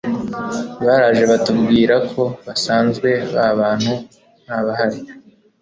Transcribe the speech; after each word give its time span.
baraje 0.85 1.23
batubwira 1.31 1.95
ko 2.11 2.21
basanze 2.45 3.09
ba 3.33 3.45
bantu 3.59 3.93
ntabahari 4.43 4.99